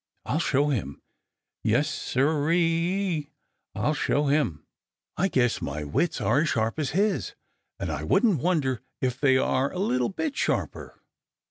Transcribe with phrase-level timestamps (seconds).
[0.25, 0.99] I'll show him!
[1.63, 3.29] Yes, Sir e e,
[3.75, 4.65] I'll show him!
[5.15, 7.35] I guess my wits are as sharp as his,
[7.79, 11.03] and I wouldn't wonder if they are a little bit sharper."